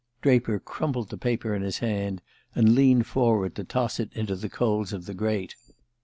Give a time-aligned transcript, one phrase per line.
[0.23, 2.23] Draper crumpled the paper in his hand,
[2.55, 5.55] and leaned forward to toss it into the coals of the grate.